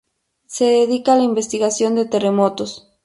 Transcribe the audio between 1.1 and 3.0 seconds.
a la investigación de terremotos.